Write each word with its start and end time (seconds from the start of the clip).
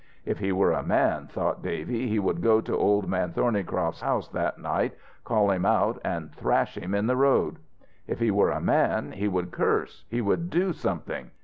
If 0.25 0.39
he 0.39 0.51
were 0.51 0.71
a 0.71 0.81
man, 0.81 1.27
thought 1.27 1.61
Davy, 1.61 2.07
he 2.07 2.17
would 2.17 2.41
go 2.41 2.59
to 2.59 2.75
Old 2.75 3.07
Man 3.07 3.33
Thornycroft's 3.33 4.01
house 4.01 4.27
that 4.29 4.57
night, 4.57 4.95
call 5.23 5.51
him 5.51 5.63
out, 5.63 6.01
and 6.03 6.33
thrash 6.33 6.75
him 6.75 6.95
in 6.95 7.05
the 7.05 7.15
road. 7.15 7.59
If 8.07 8.17
he 8.17 8.31
were 8.31 8.49
a 8.49 8.59
man, 8.59 9.11
he 9.11 9.27
would 9.27 9.51
curse, 9.51 10.03
he 10.09 10.19
would 10.19 10.49
do 10.49 10.73
something. 10.73 11.29